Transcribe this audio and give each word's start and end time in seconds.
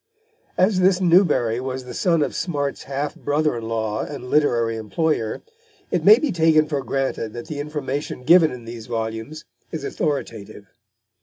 As 0.57 0.79
this 0.79 0.99
Newbery 0.99 1.59
was 1.59 1.85
the 1.85 1.93
son 1.93 2.23
of 2.23 2.33
Smart's 2.33 2.85
half 2.85 3.15
brother 3.15 3.55
in 3.55 3.67
law 3.67 4.03
and 4.03 4.31
literary 4.31 4.75
employer, 4.75 5.43
it 5.91 6.03
may 6.03 6.17
be 6.17 6.31
taken 6.31 6.67
for 6.67 6.83
granted 6.83 7.33
that 7.33 7.45
the 7.45 7.59
information 7.59 8.23
given 8.23 8.51
in 8.51 8.65
these 8.65 8.87
volumes 8.87 9.45
is 9.71 9.83
authoritative. 9.83 10.65